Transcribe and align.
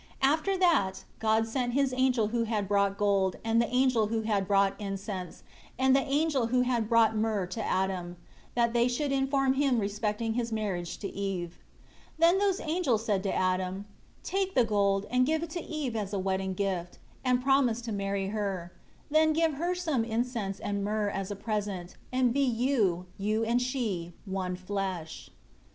3 0.19 0.29
After 0.31 0.57
that, 0.57 1.03
God 1.19 1.47
sent 1.47 1.73
His 1.75 1.93
angel 1.95 2.29
who 2.29 2.45
had 2.45 2.67
brought 2.67 2.97
gold, 2.97 3.35
and 3.45 3.61
the 3.61 3.67
angel 3.69 4.07
who 4.07 4.21
had 4.23 4.47
brought 4.47 4.73
incense, 4.81 5.43
and 5.77 5.95
the 5.95 6.01
angel 6.01 6.47
who 6.47 6.61
had 6.61 6.89
brought 6.89 7.15
myrrh 7.15 7.45
to 7.45 7.63
Adam, 7.63 8.17
that 8.55 8.73
they 8.73 8.87
should 8.87 9.11
inform 9.11 9.53
him 9.53 9.77
respecting 9.77 10.33
his 10.33 10.51
marriage 10.51 10.97
to 10.97 11.07
Eve. 11.07 11.59
4 12.17 12.17
Then 12.29 12.39
those 12.39 12.59
angels 12.61 13.05
said 13.05 13.21
to 13.21 13.31
Adam, 13.31 13.85
"Take 14.23 14.55
the 14.55 14.65
gold 14.65 15.05
and 15.11 15.23
give 15.23 15.43
it 15.43 15.51
to 15.51 15.61
Eve 15.61 15.95
as 15.95 16.13
a 16.13 16.19
wedding 16.19 16.55
gift, 16.55 16.97
and 17.23 17.39
promise 17.43 17.79
to 17.81 17.91
marry 17.91 18.29
her; 18.29 18.73
then 19.11 19.33
give 19.33 19.53
her 19.53 19.75
some 19.75 20.03
incense 20.03 20.59
and 20.59 20.83
myrrh 20.83 21.09
as 21.11 21.29
a 21.29 21.35
present; 21.35 21.95
and 22.11 22.33
be 22.33 22.39
you, 22.43 23.05
you 23.19 23.43
and 23.43 23.61
she, 23.61 24.13
one 24.25 24.55
flesh." 24.55 25.29